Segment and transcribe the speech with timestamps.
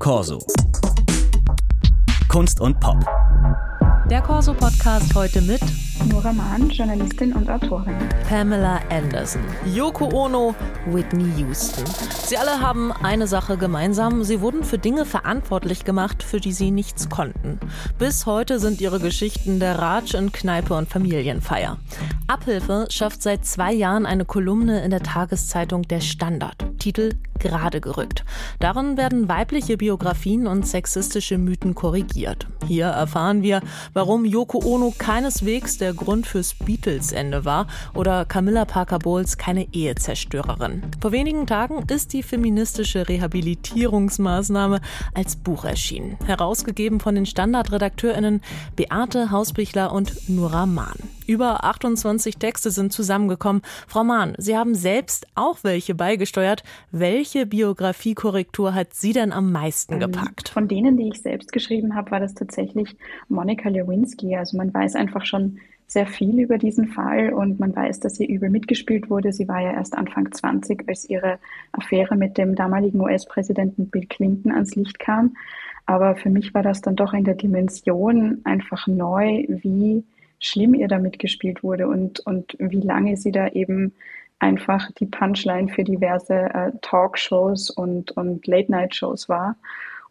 [0.00, 0.38] Corso.
[2.30, 2.96] Kunst und Pop.
[4.08, 5.60] Der Corso Podcast heute mit
[6.08, 7.98] Nora Mahn, Journalistin und Autorin.
[8.26, 10.54] Pamela Anderson, Yoko Ono,
[10.86, 11.84] Whitney Houston.
[12.24, 14.24] Sie alle haben eine Sache gemeinsam.
[14.24, 17.60] Sie wurden für Dinge verantwortlich gemacht, für die sie nichts konnten.
[17.98, 21.76] Bis heute sind ihre Geschichten der Ratsch in Kneipe und Familienfeier.
[22.26, 26.64] Abhilfe schafft seit zwei Jahren eine Kolumne in der Tageszeitung Der Standard.
[26.78, 27.10] Titel
[27.40, 28.24] Gerade gerückt.
[28.58, 32.46] Darin werden weibliche Biografien und sexistische Mythen korrigiert.
[32.66, 33.62] Hier erfahren wir,
[33.94, 40.82] warum Yoko Ono keineswegs der Grund fürs Beatles-Ende war oder Camilla Parker Bowles keine Ehezerstörerin.
[41.00, 44.80] Vor wenigen Tagen ist die feministische Rehabilitierungsmaßnahme
[45.14, 46.18] als Buch erschienen.
[46.26, 48.42] Herausgegeben von den Standardredakteurinnen
[48.76, 50.98] Beate Hausbichler und Nura Mahn.
[51.30, 53.62] Über 28 Texte sind zusammengekommen.
[53.86, 56.64] Frau Mahn, Sie haben selbst auch welche beigesteuert.
[56.90, 60.48] Welche Biografiekorrektur hat Sie denn am meisten ähm, gepackt?
[60.48, 62.96] Von denen, die ich selbst geschrieben habe, war das tatsächlich
[63.28, 64.34] Monika Lewinsky.
[64.34, 68.26] Also man weiß einfach schon sehr viel über diesen Fall und man weiß, dass sie
[68.26, 69.32] übel mitgespielt wurde.
[69.32, 71.38] Sie war ja erst Anfang 20, als ihre
[71.70, 75.36] Affäre mit dem damaligen US-Präsidenten Bill Clinton ans Licht kam.
[75.86, 80.02] Aber für mich war das dann doch in der Dimension einfach neu, wie
[80.40, 83.94] schlimm ihr da mitgespielt wurde und, und wie lange sie da eben
[84.38, 89.56] einfach die Punchline für diverse äh, Talkshows und, und Late-Night-Shows war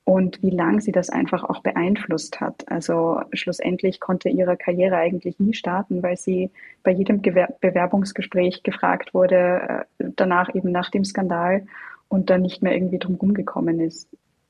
[0.06, 2.64] und wie lange sie das einfach auch beeinflusst hat.
[2.72, 6.52] Also schlussendlich konnte ihre Karriere eigentlich nie starten, weil sie
[6.84, 11.66] bei jedem Gewer Bewerbungsgespräch gefragt wurde, äh, danach eben nach dem Skandal
[12.08, 14.10] und dann nicht mehr irgendwie drum rumgekommen ist.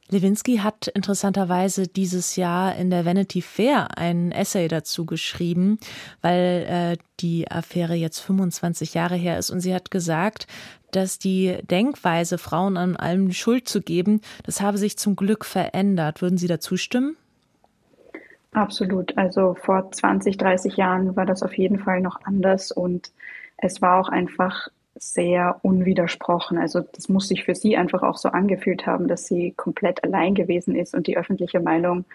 [0.10, 5.80] Lewinsky hat interessanterweise dieses Jahr in der Vanity Fair ein Essay dazu geschrieben,
[6.22, 9.52] weil äh, die Affäre jetzt 25 Jahre her ist.
[9.52, 10.48] Und sie hat gesagt,
[10.92, 16.22] dass die Denkweise, Frauen an allem Schuld zu geben, das habe sich zum Glück verändert.
[16.22, 17.16] Würden Sie dazu stimmen?
[18.52, 19.16] Absolut.
[19.18, 23.12] Also vor 20, 30 Jahren war das auf jeden Fall noch anders und
[23.58, 24.70] es war auch einfach
[25.00, 26.58] sehr unwidersprochen.
[26.58, 30.36] Also das muss sich für sie einfach auch so angefühlt haben, dass sie komplett allein
[30.36, 32.06] gewesen ist und die öffentliche Meinung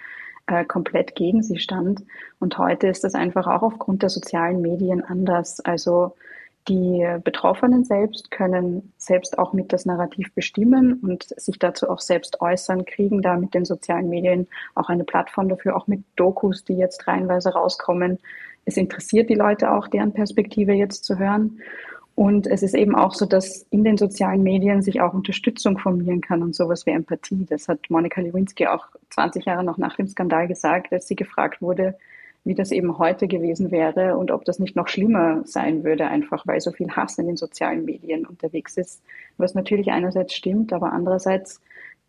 [0.47, 2.03] äh, komplett gegen sie stand.
[2.39, 5.61] Und heute ist das einfach auch aufgrund der sozialen Medien anders.
[5.61, 6.15] Also
[6.69, 12.41] die Betroffenen selbst können selbst auch mit das Narrativ bestimmen und sich dazu auch selbst
[12.41, 16.77] äußern, kriegen da mit den sozialen Medien auch eine Plattform dafür, auch mit Dokus, die
[16.77, 18.19] jetzt reihenweise rauskommen.
[18.65, 21.61] Es interessiert die Leute auch, deren Perspektive jetzt zu hören.
[22.15, 26.21] Und es ist eben auch so, dass in den sozialen Medien sich auch Unterstützung formieren
[26.21, 27.45] kann und sowas wie Empathie.
[27.49, 31.61] Das hat Monika Lewinsky auch 20 Jahre noch nach dem Skandal gesagt, als sie gefragt
[31.61, 31.97] wurde,
[32.45, 36.47] wie das eben heute gewesen wäre und ob das nicht noch schlimmer sein würde, einfach
[36.47, 39.03] weil so viel Hass in den sozialen Medien unterwegs ist.
[39.39, 41.61] Was natürlich einerseits stimmt, aber andererseits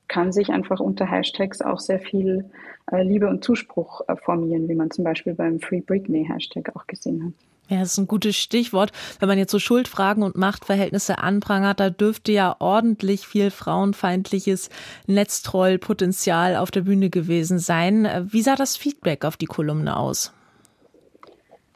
[0.08, 2.46] kann sich einfach unter Hashtags auch sehr viel
[2.92, 6.86] äh, Liebe und Zuspruch äh, formieren, wie man zum Beispiel beim Free Britney Hashtag auch
[6.86, 7.55] gesehen hat.
[7.68, 8.92] Ja, das ist ein gutes Stichwort.
[9.20, 14.70] Wenn man jetzt so Schuldfragen und Machtverhältnisse anprangert, da dürfte ja ordentlich viel frauenfeindliches
[15.08, 18.08] Netztrollpotenzial auf der Bühne gewesen sein.
[18.30, 20.32] Wie sah das Feedback auf die Kolumne aus?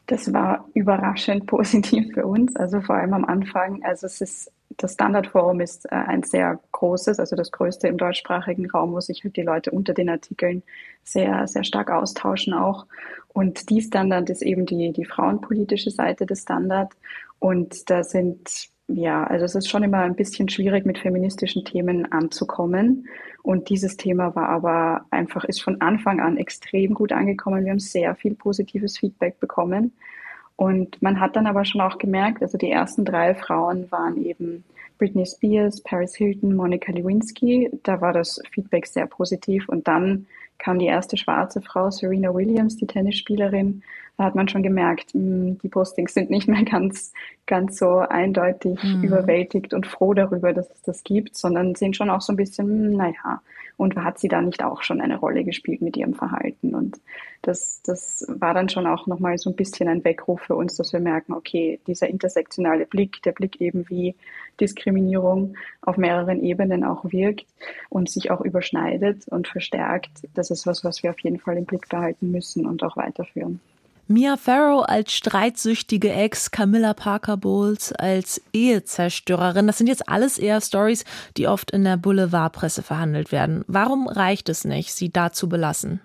[0.06, 3.82] Das war überraschend positiv für uns, also vor allem am Anfang.
[3.84, 8.70] Also es ist das Standardforum ist äh, ein sehr großes, also das größte im deutschsprachigen
[8.70, 10.62] Raum, wo sich halt die Leute unter den Artikeln
[11.04, 12.86] sehr, sehr stark austauschen auch.
[13.28, 16.92] Und die Standard ist eben die, die frauenpolitische Seite des Standard.
[17.38, 22.10] Und da sind, ja, also es ist schon immer ein bisschen schwierig, mit feministischen Themen
[22.12, 23.08] anzukommen.
[23.42, 27.64] Und dieses Thema war aber einfach, ist von Anfang an extrem gut angekommen.
[27.64, 29.92] Wir haben sehr viel positives Feedback bekommen.
[30.60, 34.62] Und man hat dann aber schon auch gemerkt, also die ersten drei Frauen waren eben
[34.98, 37.70] Britney Spears, Paris Hilton, Monica Lewinsky.
[37.82, 39.70] Da war das Feedback sehr positiv.
[39.70, 40.26] Und dann
[40.58, 43.82] kam die erste schwarze Frau, Serena Williams, die Tennisspielerin.
[44.18, 47.14] Da hat man schon gemerkt, hm, die Postings sind nicht mehr ganz,
[47.46, 49.02] ganz so eindeutig mhm.
[49.02, 52.66] überwältigt und froh darüber, dass es das gibt, sondern sind schon auch so ein bisschen,
[52.66, 53.40] hm, naja,
[53.80, 56.74] und hat sie da nicht auch schon eine Rolle gespielt mit ihrem Verhalten?
[56.74, 57.00] Und
[57.40, 60.92] das, das war dann schon auch nochmal so ein bisschen ein Weckruf für uns, dass
[60.92, 64.14] wir merken, okay, dieser intersektionale Blick, der Blick eben, wie
[64.60, 67.46] Diskriminierung auf mehreren Ebenen auch wirkt
[67.88, 71.64] und sich auch überschneidet und verstärkt, das ist was, was wir auf jeden Fall im
[71.64, 73.60] Blick behalten müssen und auch weiterführen.
[74.10, 79.68] Mia Farrow als streitsüchtige Ex, Camilla Parker Bowles als Ehezerstörerin.
[79.68, 81.04] Das sind jetzt alles eher Stories,
[81.36, 83.64] die oft in der Boulevardpresse verhandelt werden.
[83.68, 86.00] Warum reicht es nicht, sie da zu belassen?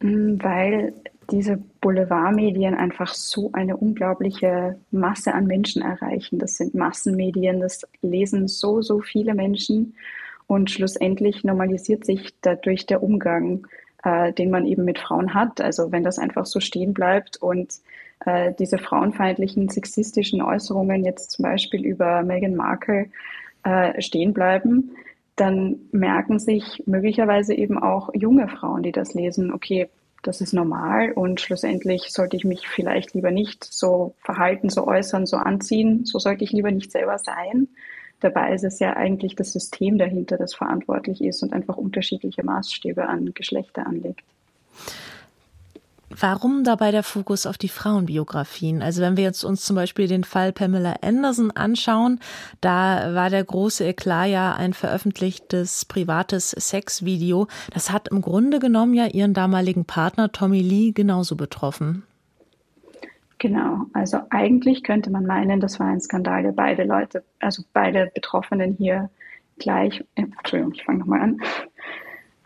[0.00, 0.92] Mm, weil
[1.30, 6.38] diese Boulevardmedien einfach so eine unglaubliche Masse an Menschen erreichen.
[6.38, 9.94] Das sind Massenmedien, das lesen so, so viele Menschen.
[10.52, 13.66] Und schlussendlich normalisiert sich dadurch der Umgang,
[14.04, 15.62] äh, den man eben mit Frauen hat.
[15.62, 17.72] Also wenn das einfach so stehen bleibt und
[18.26, 23.06] äh, diese frauenfeindlichen, sexistischen Äußerungen jetzt zum Beispiel über Meghan Markle
[23.64, 24.90] äh, stehen bleiben,
[25.36, 29.88] dann merken sich möglicherweise eben auch junge Frauen, die das lesen, okay,
[30.22, 35.24] das ist normal und schlussendlich sollte ich mich vielleicht lieber nicht so verhalten, so äußern,
[35.24, 37.68] so anziehen, so sollte ich lieber nicht selber sein.
[38.22, 43.08] Dabei ist es ja eigentlich das System dahinter, das verantwortlich ist und einfach unterschiedliche Maßstäbe
[43.08, 44.22] an Geschlechter anlegt.
[46.20, 48.80] Warum dabei der Fokus auf die Frauenbiografien?
[48.80, 52.20] Also wenn wir jetzt uns zum Beispiel den Fall Pamela Anderson anschauen,
[52.60, 57.48] da war der große Eklat ja ein veröffentlichtes privates Sexvideo.
[57.72, 62.04] Das hat im Grunde genommen ja ihren damaligen Partner Tommy Lee genauso betroffen.
[63.42, 68.08] Genau, also eigentlich könnte man meinen, das war ein Skandal, der beide Leute, also beide
[68.14, 69.10] Betroffenen hier
[69.58, 71.40] gleich, äh, Entschuldigung, ich fange nochmal an,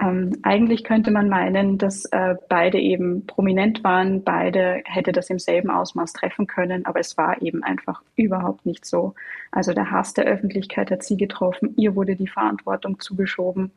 [0.00, 5.38] ähm, eigentlich könnte man meinen, dass äh, beide eben prominent waren, beide hätte das im
[5.38, 9.14] selben Ausmaß treffen können, aber es war eben einfach überhaupt nicht so.
[9.50, 13.70] Also der Hass der Öffentlichkeit hat sie getroffen, ihr wurde die Verantwortung zugeschoben.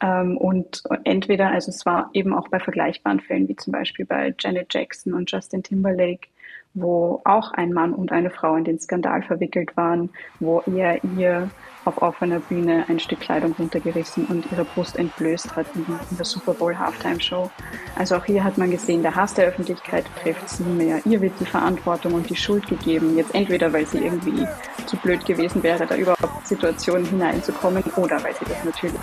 [0.00, 4.34] Ähm, und entweder, also es war eben auch bei vergleichbaren Fällen wie zum Beispiel bei
[4.38, 6.28] Janet Jackson und Justin Timberlake,
[6.74, 10.10] wo auch ein Mann und eine Frau in den Skandal verwickelt waren,
[10.40, 11.48] wo er ihr
[11.84, 15.86] auf offener Bühne ein Stück Kleidung runtergerissen und ihre Brust entblößt hat in,
[16.16, 17.50] der Super Bowl Halftime Show.
[17.96, 21.00] Also auch hier hat man gesehen, der Hass der Öffentlichkeit trifft sie mehr.
[21.04, 23.16] Ihr wird die Verantwortung und die Schuld gegeben.
[23.16, 24.46] Jetzt entweder, weil sie irgendwie
[24.86, 29.00] zu blöd gewesen wäre, da überhaupt Situationen hineinzukommen oder weil sie das natürlich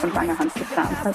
[0.00, 1.14] von langer Hand geplant hat.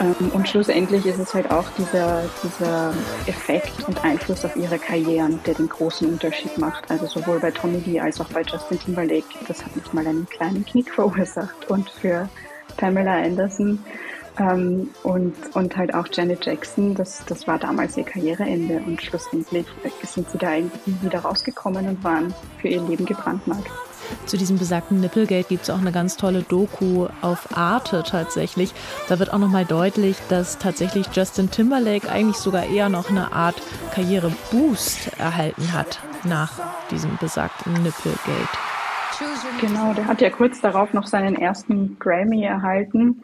[0.00, 2.92] Ähm, und schlussendlich ist es halt auch dieser, dieser
[3.26, 6.90] Effekt und Einfluss auf ihre Karrieren, der den großen Unterschied macht.
[6.90, 9.26] Also sowohl bei Tommy Lee als auch bei Justin Timberlake.
[9.46, 11.70] Das hat nicht mal einen kleinen Knick verursacht.
[11.70, 12.28] Und für
[12.76, 13.78] Pamela Anderson
[14.38, 18.82] ähm, und, und halt auch Janet Jackson, das, das war damals ihr Karriereende.
[18.86, 19.66] Und schlussendlich
[20.02, 23.70] sind sie da irgendwie wieder rausgekommen und waren für ihr Leben gebrandmarkt.
[24.26, 28.72] Zu diesem besagten Nipplegate gibt es auch eine ganz tolle Doku auf Arte tatsächlich.
[29.08, 33.60] Da wird auch nochmal deutlich, dass tatsächlich Justin Timberlake eigentlich sogar eher noch eine Art
[33.94, 36.52] Karriereboost erhalten hat nach
[36.90, 38.48] diesem besagten Nipplegate.
[39.60, 43.22] Genau, der hat ja kurz darauf noch seinen ersten Grammy erhalten.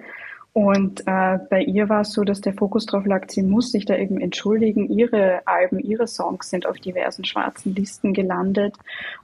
[0.57, 3.85] Und äh, bei ihr war es so, dass der Fokus darauf lag, sie muss sich
[3.85, 4.89] da eben entschuldigen.
[4.89, 8.75] Ihre Alben, ihre Songs sind auf diversen schwarzen Listen gelandet.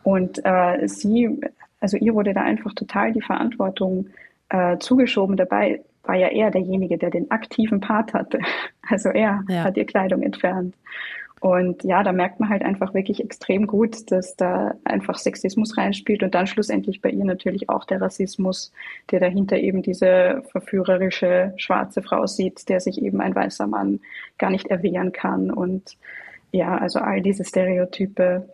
[0.03, 1.41] Und äh, sie,
[1.81, 4.09] also ihr wurde da einfach total die Verantwortung
[4.51, 5.39] äh, zugeschoben.
[5.39, 8.39] Dabei war ja er derjenige, der den aktiven Part hatte.
[8.91, 9.65] Also er ja.
[9.65, 10.75] hat ihr Kleidung entfernt.
[11.43, 16.23] Und ja, da merkt man halt einfach wirklich extrem gut, dass da einfach Sexismus reinspielt
[16.23, 18.73] und dann schlussendlich bei ihr natürlich auch der Rassismus,
[19.11, 23.99] der dahinter eben diese verführerische schwarze Frau sieht, der sich eben ein weißer Mann
[24.39, 25.51] gar nicht erwehren kann.
[25.51, 25.97] Und
[26.53, 28.49] ja, also all diese Stereotype,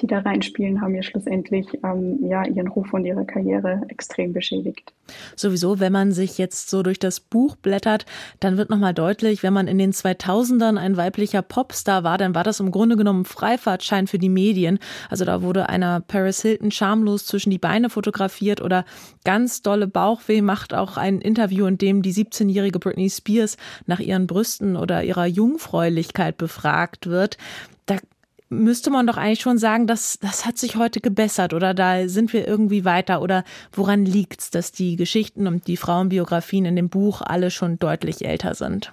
[0.00, 4.92] die da reinspielen, haben ihr schlussendlich ähm, ja ihren Ruf und ihre Karriere extrem beschädigt.
[5.36, 8.06] Sowieso, wenn man sich jetzt so durch das Buch blättert,
[8.40, 12.44] dann wird nochmal deutlich, wenn man in den 2000ern ein weiblicher Popstar war, dann war
[12.44, 14.78] das im Grunde genommen Freifahrtschein für die Medien.
[15.10, 18.84] Also da wurde einer Paris Hilton schamlos zwischen die Beine fotografiert oder
[19.24, 24.26] ganz dolle Bauchweh macht auch ein Interview, in dem die 17-jährige Britney Spears nach ihren
[24.26, 27.36] Brüsten oder ihrer Jungfräulichkeit befragt wird.
[27.86, 27.96] Da
[28.52, 32.32] müsste man doch eigentlich schon sagen, dass das hat sich heute gebessert oder da sind
[32.32, 36.88] wir irgendwie weiter oder woran liegt es, dass die Geschichten und die Frauenbiografien in dem
[36.88, 38.92] Buch alle schon deutlich älter sind?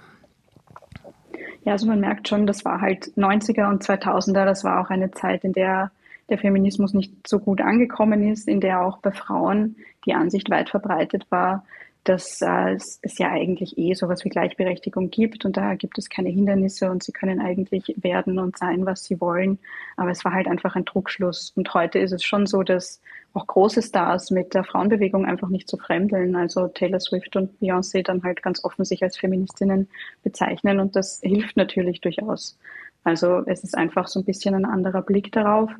[1.64, 5.10] Ja, also man merkt schon, das war halt 90er und 2000er, das war auch eine
[5.10, 5.90] Zeit, in der
[6.30, 9.76] der Feminismus nicht so gut angekommen ist, in der auch bei Frauen
[10.06, 11.64] die Ansicht weit verbreitet war,
[12.04, 16.30] dass äh, es ja eigentlich eh sowas wie Gleichberechtigung gibt und da gibt es keine
[16.30, 19.58] Hindernisse und sie können eigentlich werden und sein, was sie wollen.
[19.96, 21.52] Aber es war halt einfach ein Druckschluss.
[21.56, 23.00] Und heute ist es schon so, dass
[23.34, 26.36] auch große Stars mit der Frauenbewegung einfach nicht zu so fremdeln.
[26.36, 29.88] Also Taylor Swift und Beyoncé dann halt ganz offen sich als Feministinnen
[30.22, 32.58] bezeichnen und das hilft natürlich durchaus.
[33.04, 35.70] Also es ist einfach so ein bisschen ein anderer Blick darauf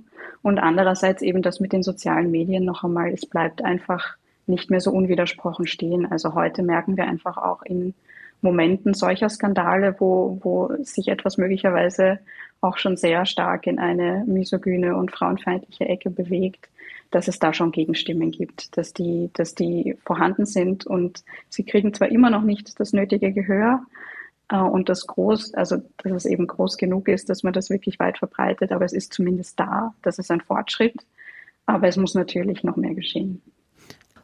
[0.43, 3.11] und andererseits eben das mit den sozialen Medien noch einmal.
[3.11, 4.17] Es bleibt einfach
[4.51, 6.11] nicht mehr so unwidersprochen stehen.
[6.11, 7.95] Also heute merken wir einfach auch in
[8.43, 12.21] Momenten solcher Skandale, wo, wo sich etwas möglicherweise
[12.61, 16.69] auch schon sehr stark in eine misogyne und frauenfeindliche Ecke bewegt,
[17.11, 21.93] dass es da schon Gegenstimmen gibt, dass die, dass die vorhanden sind und sie kriegen
[21.93, 23.83] zwar immer noch nicht das nötige Gehör
[24.49, 27.99] äh, und das groß, also dass es eben groß genug ist, dass man das wirklich
[27.99, 31.05] weit verbreitet, aber es ist zumindest da, das ist ein Fortschritt,
[31.67, 33.43] aber es muss natürlich noch mehr geschehen.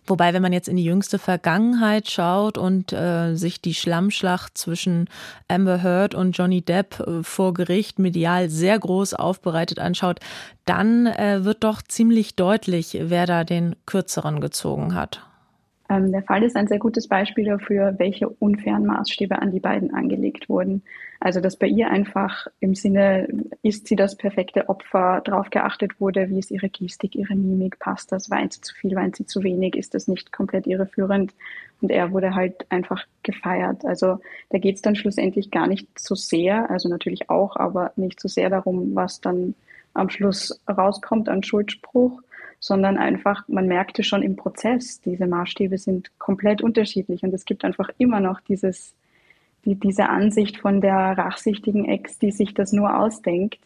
[0.07, 5.09] Wobei, wenn man jetzt in die jüngste Vergangenheit schaut und äh, sich die Schlammschlacht zwischen
[5.49, 10.21] Amber Heard und Johnny Depp äh, vor Gericht medial sehr groß aufbereitet anschaut,
[10.65, 15.26] dann äh, wird doch ziemlich deutlich, wer da den kürzeren gezogen hat.
[15.89, 19.95] Ähm, der Fall ist ein sehr gutes Beispiel dafür, welche unfairen Maßstäbe an die beiden
[19.95, 20.83] angelegt wurden.
[21.21, 23.29] Also, dass bei ihr einfach im Sinne,
[23.63, 28.13] ist sie das perfekte Opfer, darauf geachtet wurde, wie ist ihre Gestik, ihre Mimik, passt
[28.13, 31.33] das, weint sie zu viel, weint sie zu wenig, ist das nicht komplett irreführend?
[31.81, 33.85] Und er wurde halt einfach gefeiert.
[33.85, 34.19] Also,
[34.51, 38.29] da geht es dann schlussendlich gar nicht so sehr, also natürlich auch, aber nicht so
[38.29, 39.55] sehr darum, was dann
[39.95, 42.21] am Schluss rauskommt an Schuldspruch,
[42.67, 47.65] sondern einfach, man merkte schon im Prozess, diese Maßstäbe sind komplett unterschiedlich und es gibt
[47.65, 48.97] einfach immer noch dieses,
[49.65, 53.61] die, diese Ansicht von der rachsichtigen Ex, die sich das nur ausdenkt.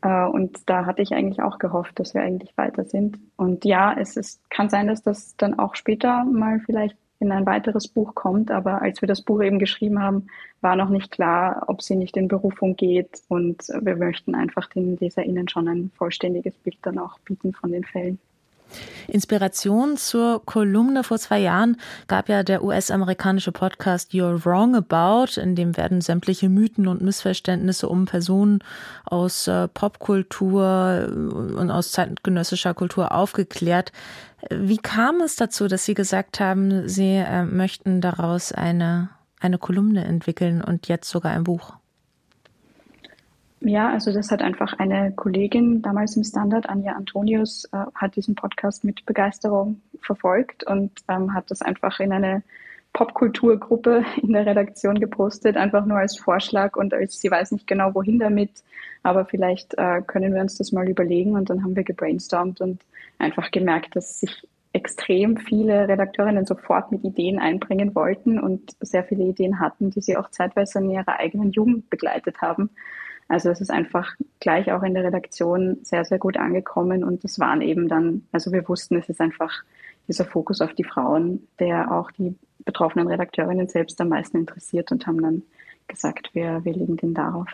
[0.00, 3.18] Äh, und da hatte ich eigentlich auch gehofft, dass wir eigentlich weiter sind.
[3.34, 7.46] Und ja, es ist, kann sein, dass das dann auch später mal vielleicht in ein
[7.46, 8.52] weiteres Buch kommt.
[8.52, 10.28] Aber als wir das Buch eben geschrieben haben,
[10.60, 13.22] war noch nicht klar, ob sie nicht in Berufung geht.
[13.26, 17.82] Und wir möchten einfach den LeserInnen schon ein vollständiges Bild dann auch bieten von den
[17.82, 18.20] Fällen.
[19.08, 21.76] Inspiration zur Kolumne vor zwei Jahren
[22.08, 27.88] gab ja der US-amerikanische Podcast You're Wrong About, in dem werden sämtliche Mythen und Missverständnisse
[27.88, 28.60] um Personen
[29.04, 31.08] aus äh, Popkultur
[31.56, 33.92] und aus zeitgenössischer Kultur aufgeklärt.
[34.50, 40.04] Wie kam es dazu, dass Sie gesagt haben, Sie äh, möchten daraus eine, eine Kolumne
[40.04, 41.74] entwickeln und jetzt sogar ein Buch?
[43.66, 48.36] Ja, also das hat einfach eine Kollegin damals im Standard, Anja Antonius, äh, hat diesen
[48.36, 52.44] Podcast mit Begeisterung verfolgt und ähm, hat das einfach in eine
[52.92, 57.92] Popkulturgruppe in der Redaktion gepostet, einfach nur als Vorschlag und als sie weiß nicht genau
[57.92, 58.50] wohin damit,
[59.02, 62.80] aber vielleicht äh, können wir uns das mal überlegen und dann haben wir gebrainstormt und
[63.18, 69.24] einfach gemerkt, dass sich extrem viele Redakteurinnen sofort mit Ideen einbringen wollten und sehr viele
[69.24, 72.70] Ideen hatten, die sie auch zeitweise in ihrer eigenen Jugend begleitet haben.
[73.28, 77.38] Also es ist einfach gleich auch in der Redaktion sehr, sehr gut angekommen und das
[77.40, 79.52] waren eben dann, also wir wussten, es ist einfach
[80.06, 85.06] dieser Fokus auf die Frauen, der auch die betroffenen Redakteurinnen selbst am meisten interessiert und
[85.06, 85.42] haben dann
[85.88, 87.48] gesagt, wir, wir legen den darauf.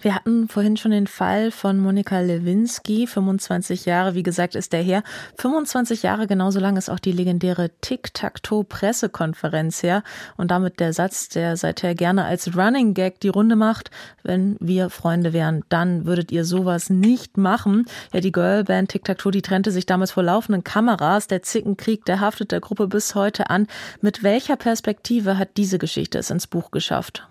[0.00, 4.82] Wir hatten vorhin schon den Fall von Monika Lewinsky, 25 Jahre, wie gesagt, ist der
[4.82, 5.02] her.
[5.38, 10.04] 25 Jahre, genauso lang ist auch die legendäre Tic-Tac-Toe-Pressekonferenz her.
[10.36, 13.90] Und damit der Satz, der seither gerne als Running Gag die Runde macht.
[14.22, 17.86] Wenn wir Freunde wären, dann würdet ihr sowas nicht machen.
[18.12, 21.26] Ja, die Girlband Tic-Tac-Toe, die trennte sich damals vor laufenden Kameras.
[21.26, 23.66] Der Zickenkrieg, der haftet der Gruppe bis heute an.
[24.00, 27.26] Mit welcher Perspektive hat diese Geschichte es ins Buch geschafft?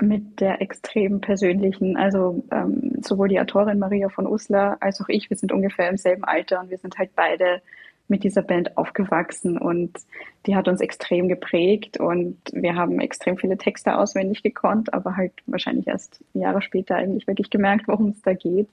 [0.00, 5.28] Mit der extrem persönlichen, also ähm, sowohl die Autorin Maria von Uslar als auch ich,
[5.30, 7.60] wir sind ungefähr im selben Alter und wir sind halt beide
[8.08, 9.96] mit dieser Band aufgewachsen und
[10.46, 15.32] die hat uns extrem geprägt und wir haben extrem viele Texte auswendig gekonnt, aber halt
[15.46, 18.68] wahrscheinlich erst Jahre später eigentlich wirklich gemerkt, worum es da geht.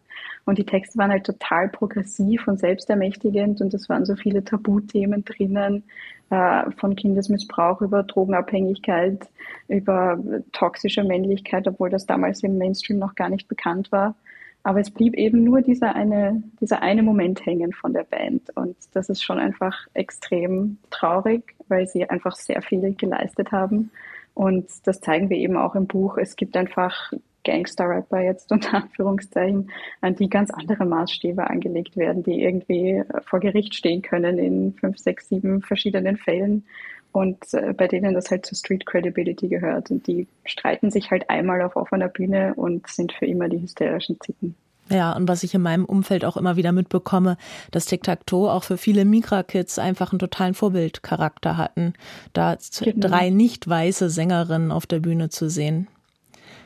[0.45, 5.23] Und die Texte waren halt total progressiv und selbstermächtigend und es waren so viele Tabuthemen
[5.23, 5.83] drinnen,
[6.29, 9.29] äh, von Kindesmissbrauch über Drogenabhängigkeit,
[9.67, 10.19] über
[10.51, 14.15] toxische Männlichkeit, obwohl das damals im Mainstream noch gar nicht bekannt war.
[14.63, 18.55] Aber es blieb eben nur dieser eine, dieser eine Moment hängen von der Band.
[18.55, 23.91] Und das ist schon einfach extrem traurig, weil sie einfach sehr viel geleistet haben.
[24.33, 26.17] Und das zeigen wir eben auch im Buch.
[26.17, 27.13] Es gibt einfach
[27.49, 33.75] Gangster-Rapper jetzt unter Anführungszeichen, an die ganz andere Maßstäbe angelegt werden, die irgendwie vor Gericht
[33.75, 36.65] stehen können in fünf, sechs, sieben verschiedenen Fällen
[37.11, 39.89] und äh, bei denen das halt zur Street Credibility gehört.
[39.89, 44.19] Und die streiten sich halt einmal auf offener Bühne und sind für immer die hysterischen
[44.19, 44.55] Zicken.
[44.91, 47.37] Ja, und was ich in meinem Umfeld auch immer wieder mitbekomme,
[47.71, 51.93] dass Tic-Tac-Toe auch für viele Migra-Kids einfach einen totalen Vorbildcharakter hatten,
[52.33, 53.07] da genau.
[53.07, 55.87] drei nicht weiße Sängerinnen auf der Bühne zu sehen.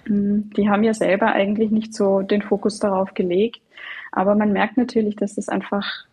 [0.05, 0.49] Mhm.
[0.55, 3.61] Die haben ja selber eigentlich nicht so den Fokus darauf gelegt,
[4.11, 6.05] aber man merkt natürlich, dass es einfach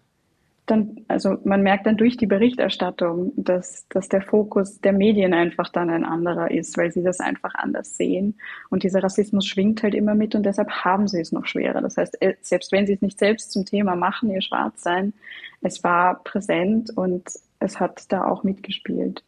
[0.71, 5.69] dann, also man merkt dann durch die Berichterstattung, dass, dass der Fokus der Medien einfach
[5.69, 8.39] dann ein anderer ist, weil sie das einfach anders sehen.
[8.69, 11.81] Und dieser Rassismus schwingt halt immer mit und deshalb haben sie es noch schwerer.
[11.81, 15.13] Das heißt, äh, selbst wenn sie es nicht selbst zum Thema machen, ihr Schwarzsein,
[15.61, 19.25] es war präsent und es hat da auch mitgespielt.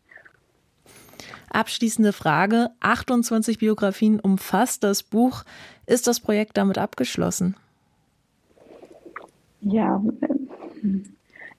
[1.50, 2.70] Abschließende Frage.
[2.80, 5.44] 28 Biografien umfasst das Buch.
[5.86, 7.56] Ist das Projekt damit abgeschlossen?
[9.60, 10.02] Ja,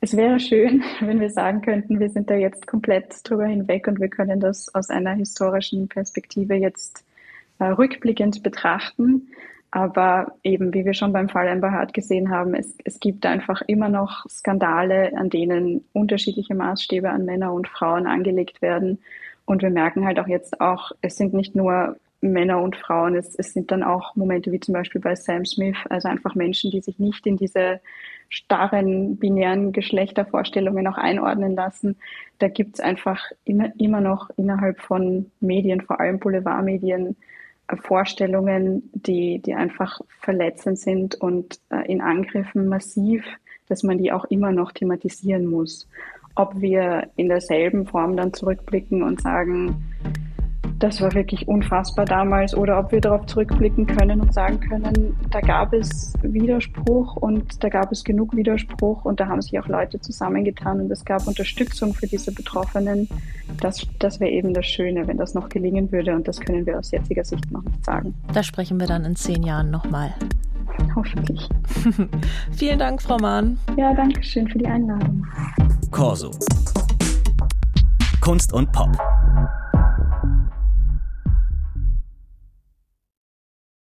[0.02, 4.02] es wäre schön, wenn wir sagen könnten, wir sind da jetzt komplett drüber hinweg und
[4.02, 7.06] wir können das aus einer historischen Perspektive jetzt
[7.60, 9.30] äh, rückblickend betrachten.
[9.72, 13.62] Aber eben, wie wir schon beim Fall Amber Heard gesehen haben, es, es gibt einfach
[13.66, 19.00] immer noch Skandale, an denen unterschiedliche Maßstäbe an Männer und Frauen angelegt werden.
[19.46, 23.36] Und wir merken halt auch jetzt auch, es sind nicht nur Männer und Frauen, es,
[23.36, 26.82] es sind dann auch Momente wie zum Beispiel bei Sam Smith, also einfach Menschen, die
[26.82, 27.82] sich nicht in diese
[28.30, 31.98] starren binären Geschlechtervorstellungen auch einordnen lassen.
[32.40, 37.16] Da gibt es einfach immer, immer noch innerhalb von Medien, vor allem Boulevardmedien,
[37.68, 43.26] äh, Vorstellungen, die, die einfach verletzend sind und äh, in Angriffen massiv,
[43.68, 45.88] dass man die auch immer noch thematisieren muss.
[46.36, 49.84] Ob wir in derselben Form dann zurückblicken und sagen,
[50.84, 55.40] das war wirklich unfassbar damals oder ob wir darauf zurückblicken können und sagen können, da
[55.40, 60.02] gab es Widerspruch und da gab es genug Widerspruch und da haben sich auch Leute
[60.02, 63.08] zusammengetan und es gab Unterstützung für diese Betroffenen.
[63.62, 66.78] Das, das wäre eben das Schöne, wenn das noch gelingen würde und das können wir
[66.78, 68.14] aus jetziger Sicht noch nicht sagen.
[68.34, 70.14] Da sprechen wir dann in zehn Jahren nochmal.
[70.96, 71.50] Hoffentlich.
[72.52, 73.58] Vielen Dank, Frau Mahn.
[73.78, 75.26] Ja, danke schön für die Einladung.
[75.92, 76.32] Corso.
[78.22, 78.90] Kunst und Pop.